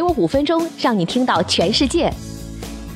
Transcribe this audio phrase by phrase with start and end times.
[0.00, 2.10] 给我五分钟，让你听到全世界。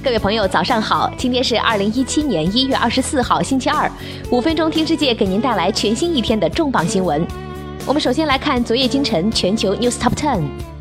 [0.03, 1.12] 各位朋友，早上好！
[1.19, 3.93] 今天是二零一七年一月二十四号，星期二。
[4.30, 7.22] 五分钟听世界，给您带来全新一天的重磅新闻。
[7.85, 10.73] 我们首先来看昨夜今晨全球 News Top Ten。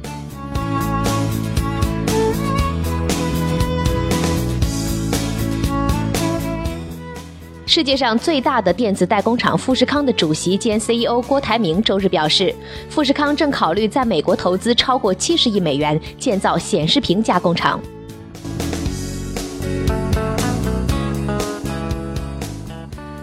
[7.73, 12.53] 世界上最大的电子代工厂富士康的主席兼 CEO 郭台铭周日表示，
[12.87, 17.81] 富士康正考虑在美国投资超过七十亿美元建造显示屏加工厂。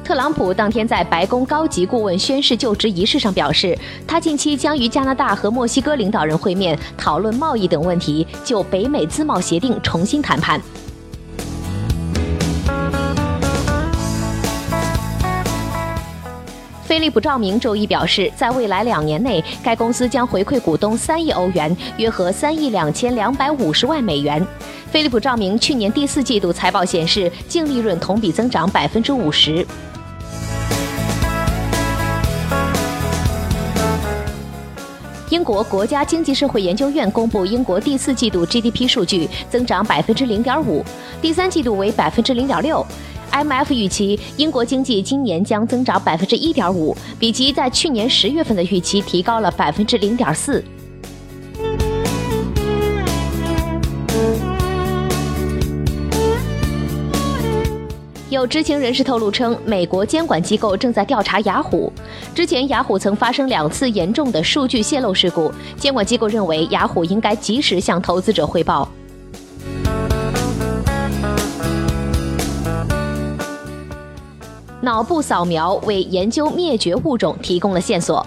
[0.02, 10.60] 特朗普当天在白宫高级顾问宣誓就职仪式上表示，他近期将与加拿大和墨西哥领导人会面，讨论贸易等问题，就北美自贸协定重新谈判。
[16.90, 24.44] 飞利浦照明周一表示，在未来两年内，该公司将回馈股东三亿欧元，约合三亿两千两百五十万美元。
[24.90, 29.64] 飞利浦照明去年第四季度财报显示，净利润同比增长百分之五十。
[35.28, 40.84] 英国国家经济社会研究院公布英国第四季度 GDP 数据，增长百分之零点五，
[41.22, 42.84] 第三季度为百分之零点六。
[43.32, 50.62] Mf 预期英国经济今年将增长百分之一点五，比其在去年十月份的预期提高了百分之零点四。
[58.30, 61.92] 有知情人士透露称，美国监管机构正在调查雅虎。
[62.32, 68.88] 之前，雅虎曾发生两次严重的数据泄露事故，监管机构认为雅虎应该及时向投资者汇报。
[74.82, 78.26] 脑部扫描为研究灭绝物种提供了线索。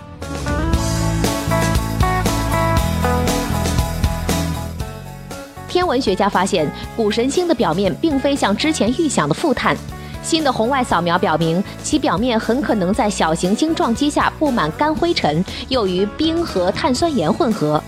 [5.68, 9.76] 天文学家发现，谷神星的表面并非像之前预想的富碳。
[10.22, 17.82] 新的红外扫描表明，其表面很可能在小行星撞击下布满干灰尘，又与冰和碳酸盐混合。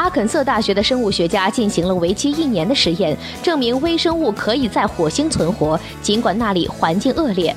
[0.00, 7.54] 阿肯色大学的生物学家进行了为期一年的实验，证明微生物可以在火星存活，尽管那里环境恶劣。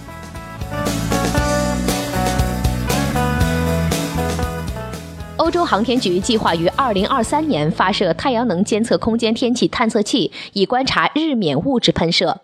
[5.37, 12.41] 欧洲航天局计划于二零二三年发射太阳能监测空间天气探测器，以观察日冕物质喷射。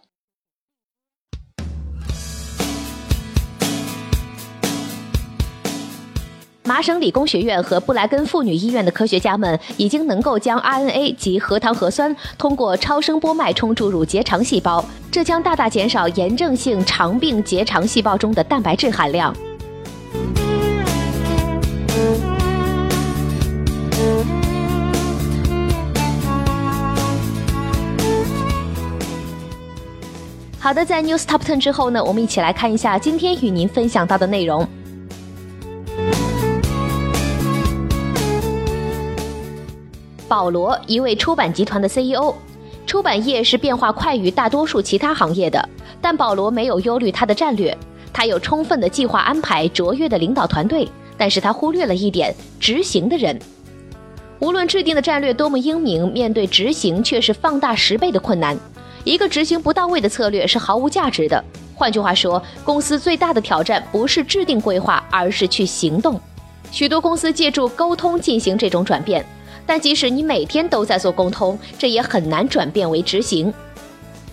[6.69, 19.35] 麻省理工学院和布莱根妇女医院的科学家们已经能够将 RNA 及核糖核酸通过超声波脉冲注入结肠细胞，这将大大减少炎症性肠病结肠细胞中的蛋白质含量。
[30.59, 34.68] 好的，在 News Top Ten 之后呢，我们一起来看一下今天与您分享到的内容。
[40.29, 42.35] 保罗，一位出版集团的 CEO，
[42.85, 45.67] 出版业是变化快于大多数其他行业的，
[46.00, 47.75] 但保罗没有忧虑他的战略，
[48.13, 50.88] 他有充分的计划安排，卓越的领导团队，
[51.18, 53.38] 但是他忽略了一点：执行的人。
[54.38, 58.56] 无论制定的战略多么英明，面对执行却是放大十倍的困难。
[59.03, 61.44] 一个执行不到位的策略是毫无价值的。
[61.73, 66.19] 换句话说，公司最大的挑战不是制定规划，而是去行动。
[66.72, 69.25] 许多公司借助沟通进行这种转变，
[69.69, 73.53] 但即使你每天都在做沟通，这也很难转变为执行。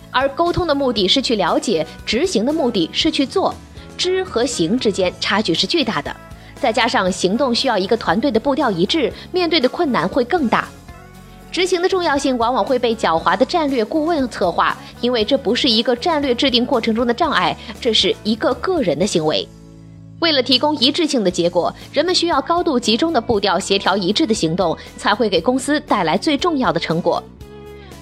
[0.09, 3.53] 而沟通的目的是去了解，执行的目的是去做，
[3.95, 6.15] 知和行之间差距是巨大的。
[6.59, 10.67] 再加上行动需要一个团队的步调一致，面对的困难会更大。
[11.51, 19.47] 执行的重要性往往会被狡猾的战略顾问策划，因为这不是一个战略制定过程中的障碍，这是一个个人的行为。
[20.19, 27.23] 为了提供一致性的结果，人们需要高度集中的步调、协调一致的行动，才会给公司带来最重要的成果。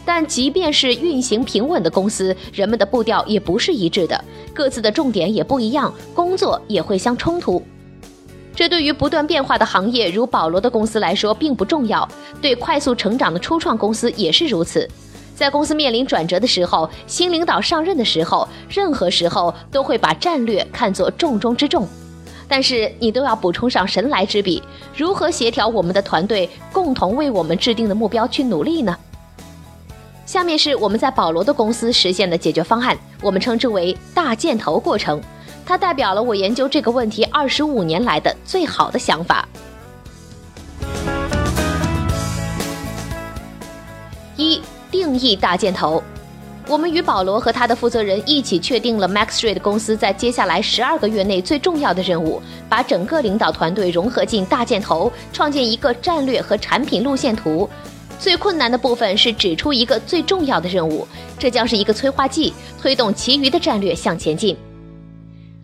[0.06, 4.24] 但即便是运行平稳的公司，人们的步调也不是一致的，
[4.54, 7.62] 各自的重点也不一样，工作也会相冲突。
[8.56, 12.08] 这对于不断变化的行业，如保罗的公司来说并不重要；
[12.42, 14.90] 对快速成长的初创公司也是如此。
[15.36, 21.86] 在公司面临转折的时候，新领导上任的时候，任何时候都会把战略看作重中之重。
[22.48, 24.62] 但是你都要补充上神来之笔，
[24.96, 28.96] 如何协调我们的团队共同为我们制定的目标去努力呢？
[30.26, 35.22] 下面是我们在保罗的公司实现的解决方案，我们称之为“大箭头过程”。
[35.66, 39.48] 它代表了我研究这个问题二十五年来的最好的想法。
[44.36, 44.62] 一、
[44.92, 46.04] 定义大箭头。
[46.68, 57.70] 我们与保罗和他的负责人一起确定了 MaxRate 公司在接下来十二个月内最重要的任务，把整个领导团队融合进大箭头，创建一个战略和产品路线图。
[58.18, 61.08] 最困难的部分是指出一个最重要的任务，
[61.38, 62.52] 这将是一个催化剂，
[62.82, 64.58] 推动其余的战略向前进。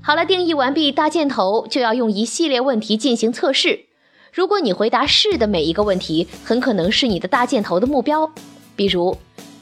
[0.01, 3.85] 好了，定义完毕大箭头，就要用一系列问题进行测试。
[4.31, 8.31] 如果你回答是的每一个问题，很可能是你的大箭头的目标，
[8.75, 9.17] 比如。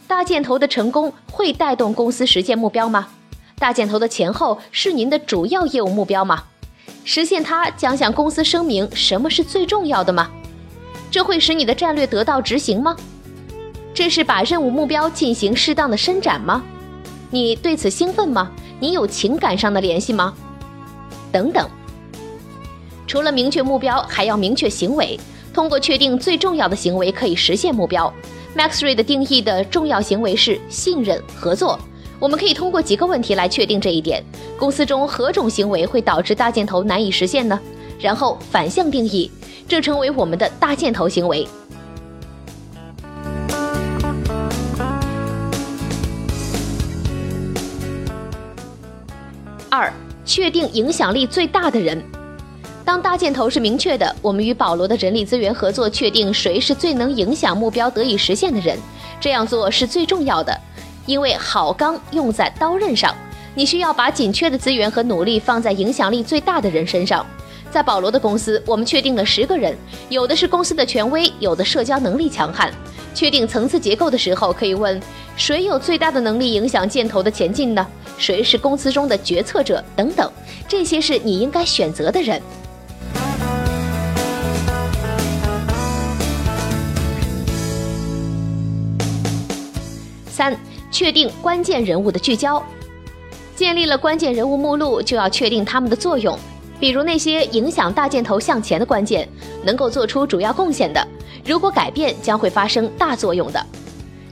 [0.10, 3.10] 大箭头的成功会带动公司实现目标吗？
[3.60, 6.46] 大箭头的前后是您的主要业务目标吗？
[7.06, 10.32] 实现它将向公司声明什么是最重要的吗？
[11.12, 12.96] 这会使你的战略得到执行吗？
[13.94, 16.64] 这是把任务目标进行适当的伸展吗？
[17.30, 18.52] 你对此兴奋吗？
[18.80, 20.34] 你有情感上的联系吗？
[21.32, 21.70] 等等。
[23.06, 25.20] 除了明确目标，还要明确行为。
[25.54, 28.12] 通过确定最重要的行为，可以实现目标。
[28.56, 31.80] MaxRate 定义的重要行为是信任合作。
[32.20, 34.24] 我们可以通过几个问题来确定这一点：
[34.58, 37.58] 公司中何种行为会导致大箭头难以实现呢？
[38.00, 39.32] 然后反向定义，
[39.68, 41.48] 这成为我们的大箭头行为。
[49.70, 49.94] 二、
[50.26, 52.04] 确定影响力最大的人。
[52.90, 58.76] 当大箭头是明确的，我们与保罗的人力资源合作，确定谁是最能影响目标得以实现的人。
[59.22, 60.60] 这样做是最重要的，
[61.06, 63.16] 因为好钢用在刀刃上。
[63.54, 67.24] 你需要把紧缺的资源和努力放在影响力最大的人身上。
[67.70, 69.78] 在保罗的公司，我们确定了十个人，
[70.10, 72.74] 有的是公司的权威，有的社交能力强悍。
[73.14, 75.00] 确定层次结构的时候，可以问：
[75.36, 77.86] 谁有最大的能力影响箭头的前进呢？
[78.18, 79.84] 谁是公司中的决策者？
[79.96, 80.32] 等等，
[80.68, 82.42] 这些是你应该选择的人。
[90.92, 92.64] 确定关键人物的聚焦。
[93.56, 96.38] 建立了关键人物目录，就要确定他们的作用，
[96.80, 99.28] 比如那些影响大箭头向前的关键，
[99.64, 101.06] 能够做出主要贡献的，
[101.46, 103.66] 如果改变将会发生大作用的。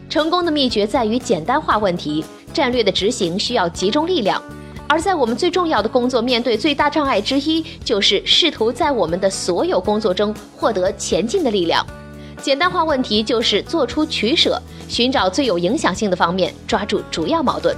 [0.10, 2.24] 成功的秘诀在于简单化问题，
[2.54, 4.42] 战略的执行需要集中力量。
[4.88, 11.86] 而在我们最重要的工作面对最大障碍之一，就是试图在我们的所有工作中获得前进的力量。
[12.42, 17.76] 简单化问题就是做出取舍，寻找最有影响性的方面，抓住主要矛盾。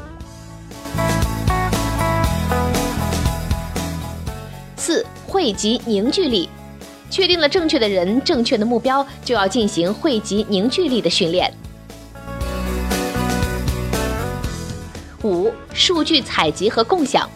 [4.75, 6.49] 四、汇集凝聚力，
[7.09, 11.51] 确定了正确的人、正确的目标，就要进行汇集凝聚力的训练。
[15.23, 17.27] 五、数据采集和共享，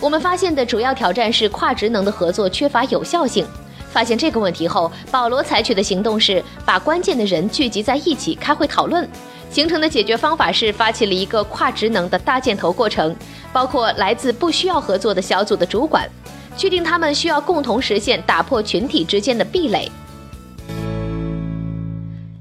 [0.00, 3.46] 我们发现的主要挑战是跨职能的合作缺乏有效性。
[3.92, 9.08] 发现这个问题后，保罗采取的行动是把关键的人聚集在一起开会讨论。
[9.50, 13.16] 形成的解决方法是发起了一个跨职能的大箭头过程，
[13.50, 16.06] 包括来自不需要合作的小组的主管，
[16.54, 19.90] 确定他们需要共同实现打破群体之间的壁垒。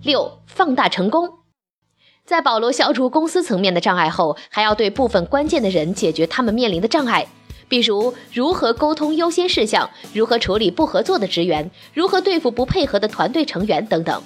[0.04, 1.30] 六、放大成功，
[2.26, 7.26] 在保罗消除公司层面的障碍后，还要对部分关键的人解决他们面临的障碍。
[7.70, 14.22] 比如如何沟通优先事项，如何处理不合作的职员，如何对付不配合的团队成员等等。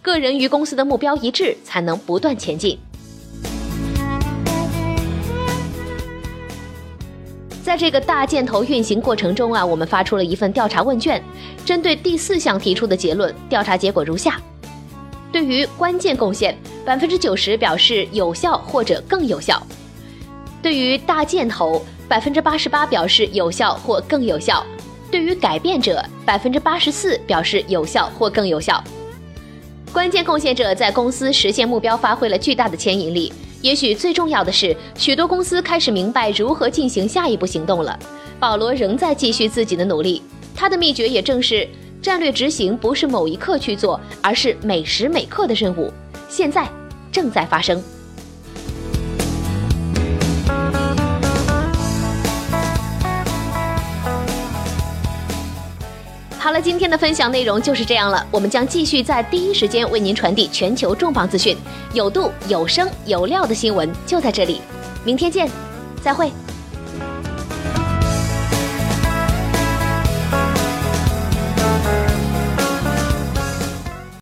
[0.00, 2.78] 个人与公司的目标一致，才能不断前进。
[7.64, 11.20] 在这个大箭头运行过程中啊，我们发出了一份调查问卷，
[11.64, 14.38] 针对第四项提出的结论，调查结果如下：
[15.32, 19.56] 对于关键贡献，百分之九十表示有效或者更有效；
[20.64, 21.84] 对于大箭头。
[22.06, 24.64] 百分之八十八表示有效或更有效，
[25.10, 28.82] 对于改变者，百分之八十四表示有效或更有效。
[29.90, 33.32] 关键贡献者在公司实现目标发挥了巨大的牵引力。
[33.62, 37.98] 也许最重要的是，许多公司开始明白如何进行下一步行动了。
[38.38, 40.22] 保罗仍在继续自己的努力，
[40.54, 41.66] 他的秘诀也正是
[42.02, 45.90] 战略执行不是某一刻去做，而是每时每刻的任务，
[46.28, 46.68] 现在
[47.10, 47.82] 正在发生。
[56.44, 58.22] 好了，今天的分享内容就是这样了。
[58.30, 61.56] 我们将继续在第一时间为您传递全球重磅资讯，
[61.94, 64.60] 有度、有声、有料的新闻就在这里。
[65.06, 65.48] 明天见，
[66.02, 66.30] 再会。